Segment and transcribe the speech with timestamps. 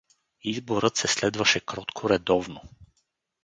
[0.41, 2.61] Изборът се следваше кротко, редовно.